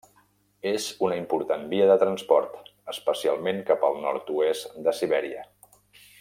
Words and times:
És 0.69 0.85
una 1.07 1.17
important 1.19 1.67
via 1.73 1.89
de 1.91 1.97
transport, 2.05 2.57
especialment 2.95 3.61
cap 3.69 3.87
al 3.91 4.01
nord-oest 4.07 4.77
de 4.89 4.97
Sibèria. 5.03 5.47